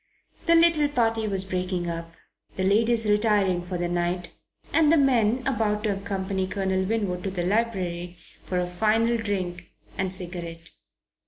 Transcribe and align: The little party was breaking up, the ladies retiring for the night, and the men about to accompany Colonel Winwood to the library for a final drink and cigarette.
The 0.47 0.55
little 0.55 0.87
party 0.87 1.27
was 1.27 1.45
breaking 1.45 1.87
up, 1.87 2.15
the 2.55 2.63
ladies 2.63 3.05
retiring 3.05 3.63
for 3.63 3.77
the 3.77 3.87
night, 3.87 4.31
and 4.73 4.91
the 4.91 4.97
men 4.97 5.43
about 5.45 5.83
to 5.83 5.93
accompany 5.95 6.47
Colonel 6.47 6.83
Winwood 6.85 7.21
to 7.23 7.29
the 7.29 7.45
library 7.45 8.17
for 8.43 8.59
a 8.59 8.65
final 8.65 9.15
drink 9.17 9.69
and 9.99 10.11
cigarette. 10.11 10.71